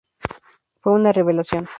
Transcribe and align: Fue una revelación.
Fue 0.81 0.93
una 0.93 1.11
revelación. 1.11 1.69